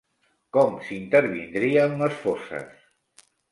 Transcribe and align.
Com 0.55 0.79
s'intervindrien 0.87 1.95
les 2.01 2.19
fosses? 2.25 2.91